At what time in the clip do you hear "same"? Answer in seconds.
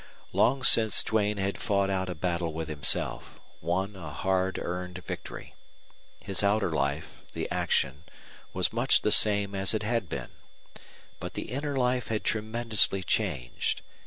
9.11-9.53